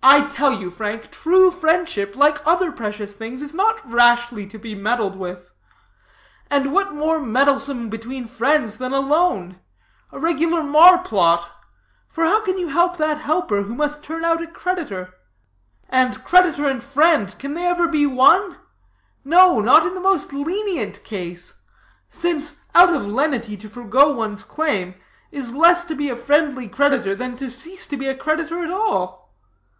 [0.00, 4.74] I tell you, Frank, true friendship, like other precious things, is not rashly to be
[4.74, 5.52] meddled with.
[6.50, 9.60] And what more meddlesome between friends than a loan?
[10.10, 11.46] A regular marplot.
[12.08, 15.12] For how can you help that the helper must turn out a creditor?
[15.90, 18.56] And creditor and friend, can they ever be one?
[19.26, 21.52] no, not in the most lenient case;
[22.08, 24.94] since, out of lenity to forego one's claim,
[25.30, 28.70] is less to be a friendly creditor than to cease to be a creditor at
[28.70, 29.18] all.